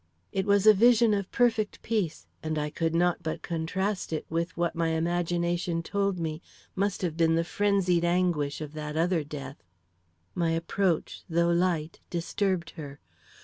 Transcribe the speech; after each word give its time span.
It 0.31 0.47
was 0.47 0.65
a 0.65 0.73
vision 0.73 1.13
of 1.13 1.31
perfect 1.31 1.79
peace, 1.83 2.25
and 2.41 2.57
I 2.57 2.71
could 2.71 2.95
not 2.95 3.21
but 3.21 3.43
contrast 3.43 4.11
it 4.11 4.25
with 4.31 4.57
what 4.57 4.73
my 4.73 4.87
imagination 4.87 5.83
told 5.83 6.17
me 6.17 6.41
must 6.75 7.03
have 7.03 7.15
been 7.15 7.35
the 7.35 7.43
frenzied 7.43 8.03
anguish 8.03 8.61
of 8.61 8.73
that 8.73 8.97
other 8.97 9.23
death. 9.23 9.61
My 10.33 10.53
approach, 10.53 11.21
though 11.29 11.51
light, 11.51 11.99
disturbed 12.09 12.71
her. 12.77 12.99